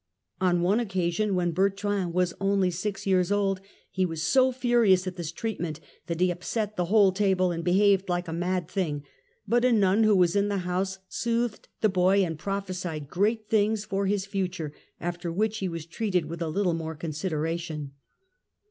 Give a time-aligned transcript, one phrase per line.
[0.39, 3.61] On one occasion, when Bertrand was only six years old,
[3.91, 8.09] he was so furious at this treatment that he upset the whole table and behaved
[8.09, 9.03] like a mad thing;
[9.47, 13.85] but a nun who was in the house soothed the boy and prophesied great things
[13.85, 17.91] for his future, after which he was treated with a little more consideration.